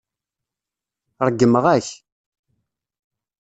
[1.27, 1.87] Ṛeggmeɣ-ak.